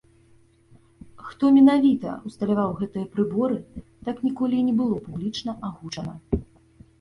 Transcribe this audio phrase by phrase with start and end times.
[1.27, 3.59] Хто менавіта ўсталяваў гэтыя прыборы,
[4.09, 6.13] так ніколі і не было публічна агучана.